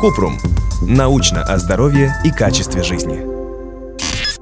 [0.00, 0.38] Купрум.
[0.82, 3.20] Научно о здоровье и качестве жизни.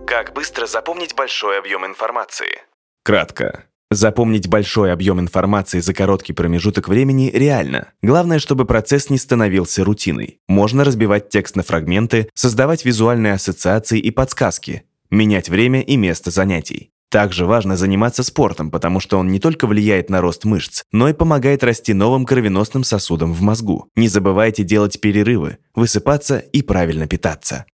[0.07, 2.63] Как быстро запомнить большой объем информации?
[3.05, 3.65] Кратко.
[3.91, 7.93] Запомнить большой объем информации за короткий промежуток времени реально.
[8.03, 10.39] Главное, чтобы процесс не становился рутиной.
[10.49, 16.90] Можно разбивать текст на фрагменты, создавать визуальные ассоциации и подсказки, менять время и место занятий.
[17.11, 21.13] Также важно заниматься спортом, потому что он не только влияет на рост мышц, но и
[21.13, 23.89] помогает расти новым кровеносным сосудам в мозгу.
[23.97, 27.67] Не забывайте делать перерывы, высыпаться и правильно питаться.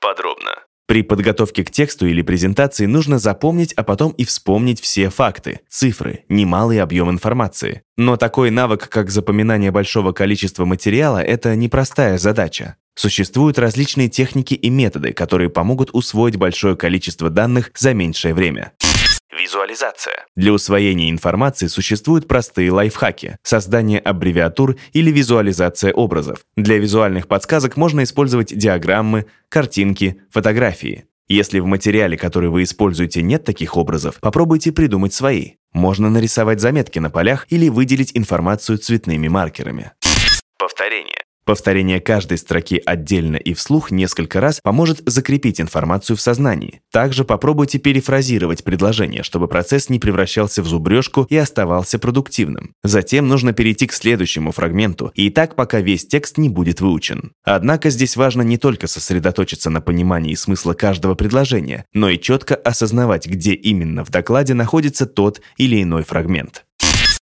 [0.00, 0.50] Подробно.
[0.86, 6.24] При подготовке к тексту или презентации нужно запомнить, а потом и вспомнить все факты, цифры,
[6.30, 7.82] немалый объем информации.
[7.98, 12.76] Но такой навык, как запоминание большого количества материала, это непростая задача.
[12.98, 18.72] Существуют различные техники и методы, которые помогут усвоить большое количество данных за меньшее время.
[19.30, 20.26] Визуализация.
[20.34, 26.40] Для усвоения информации существуют простые лайфхаки, создание аббревиатур или визуализация образов.
[26.56, 31.04] Для визуальных подсказок можно использовать диаграммы, картинки, фотографии.
[31.28, 35.52] Если в материале, который вы используете, нет таких образов, попробуйте придумать свои.
[35.72, 39.92] Можно нарисовать заметки на полях или выделить информацию цветными маркерами.
[40.58, 41.17] Повторение.
[41.48, 46.82] Повторение каждой строки отдельно и вслух несколько раз поможет закрепить информацию в сознании.
[46.92, 52.74] Также попробуйте перефразировать предложение, чтобы процесс не превращался в зубрежку и оставался продуктивным.
[52.84, 57.32] Затем нужно перейти к следующему фрагменту, и так пока весь текст не будет выучен.
[57.44, 63.26] Однако здесь важно не только сосредоточиться на понимании смысла каждого предложения, но и четко осознавать,
[63.26, 66.66] где именно в докладе находится тот или иной фрагмент.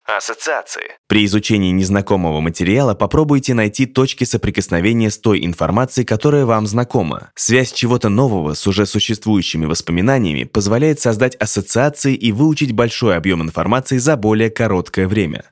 [0.06, 0.98] Ассоциации.
[1.08, 7.30] При изучении незнакомого материала попробуйте найти точки соприкосновения с той информацией, которая вам знакома.
[7.34, 13.98] Связь чего-то нового с уже существующими воспоминаниями позволяет создать ассоциации и выучить большой объем информации
[13.98, 15.44] за более короткое время.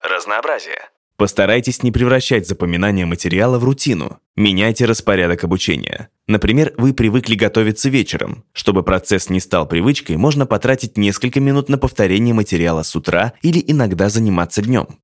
[0.00, 0.80] Разнообразие.
[1.16, 4.18] Постарайтесь не превращать запоминание материала в рутину.
[4.34, 6.08] Меняйте распорядок обучения.
[6.26, 8.44] Например, вы привыкли готовиться вечером.
[8.52, 13.62] Чтобы процесс не стал привычкой, можно потратить несколько минут на повторение материала с утра или
[13.66, 14.98] иногда заниматься днем.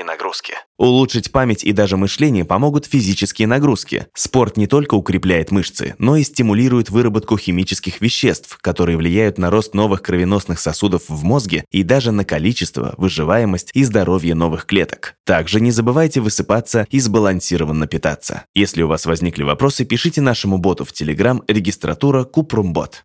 [0.00, 0.54] Физические нагрузки.
[0.78, 4.06] Улучшить память и даже мышление помогут физические нагрузки.
[4.14, 9.74] Спорт не только укрепляет мышцы, но и стимулирует выработку химических веществ, которые влияют на рост
[9.74, 15.16] новых кровеносных сосудов в мозге и даже на количество, выживаемость и здоровье новых клеток.
[15.26, 18.44] Также не забывайте высыпаться и сбалансированно питаться.
[18.54, 23.04] Если у вас возникли вопросы, пишите нашему боту в Telegram регистратура Купрумбот.